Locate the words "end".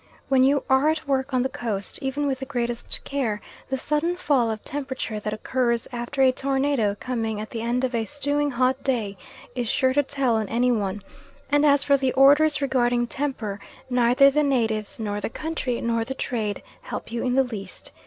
7.61-7.83